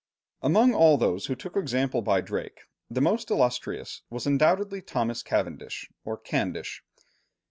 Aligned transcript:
Among 0.41 0.73
all 0.73 0.97
those 0.97 1.27
who 1.27 1.35
took 1.35 1.55
example 1.55 2.01
by 2.01 2.21
Drake, 2.21 2.61
the 2.89 3.01
most 3.01 3.29
illustrious 3.29 4.01
was 4.09 4.25
undoubtedly 4.25 4.81
Thomas 4.81 5.21
Cavendish 5.21 5.91
or 6.03 6.17
Candish. 6.17 6.81